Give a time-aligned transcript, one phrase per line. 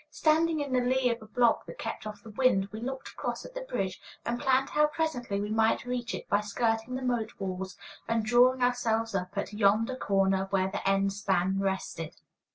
[0.09, 3.45] Standing in the lee of a block that kept off the wind, we looked across
[3.45, 7.33] at the bridge, and planned how presently we might reach it by skirting the moat
[7.39, 7.77] walls
[8.07, 12.15] and drawing ourselves up at yonder corner where the end span rested.